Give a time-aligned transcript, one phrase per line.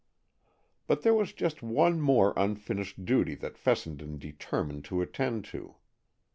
[0.87, 5.75] But there was just one more unfinished duty that Fessenden determined to attend to.